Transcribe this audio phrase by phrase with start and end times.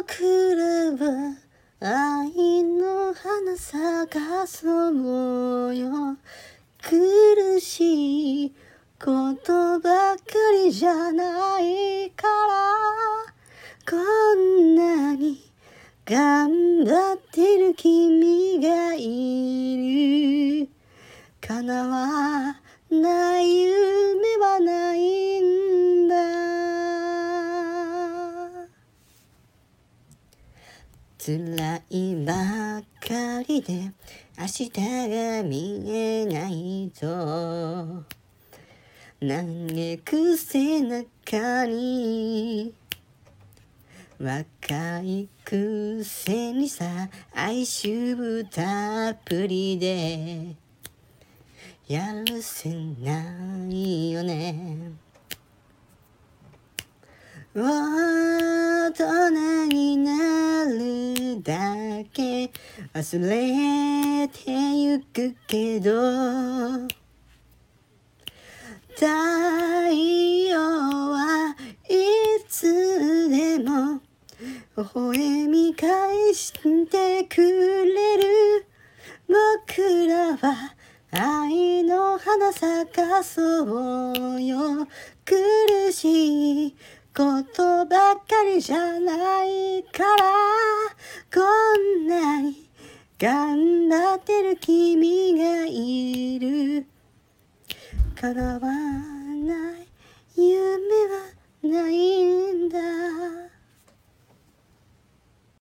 [0.00, 0.64] 僕ら
[0.96, 1.36] は
[1.78, 4.88] 愛の花咲かそ
[5.68, 6.16] うよ
[6.82, 8.54] 苦しい
[8.98, 10.22] ことばか
[10.64, 13.34] りじゃないから
[13.90, 13.98] こ
[14.36, 15.38] んなに
[16.06, 20.68] 頑張ってる君がいる。
[21.46, 22.56] 叶わ
[22.90, 23.89] ない夢
[31.22, 33.92] 辛いばっかりで
[34.38, 38.04] 明日が見えないと
[39.20, 42.72] 嘆く背中に。
[44.18, 50.56] 若いくせにさ哀愁たっぷりで。
[51.86, 54.92] やるせないよね。
[62.20, 62.50] け。
[62.92, 65.90] 忘れてゆくけど。
[68.94, 71.56] 太陽は
[71.88, 74.00] いつでも。
[74.76, 78.66] 微笑み返してくれる。
[79.26, 80.74] 僕らは
[81.12, 84.86] 愛の花咲かそうよ。
[85.24, 86.76] 苦しい
[87.16, 90.99] ことばっかりじゃないから。
[91.32, 91.40] こ
[91.76, 92.68] んなに
[93.16, 96.86] 頑張ってる君がいる。
[98.16, 99.09] からは